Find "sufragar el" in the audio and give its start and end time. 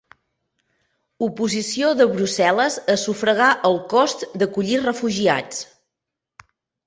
3.01-3.77